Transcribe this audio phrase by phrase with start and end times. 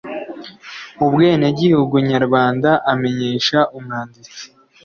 [1.05, 4.43] ubwenegihugu nyarwanda amenyesha umwanditsi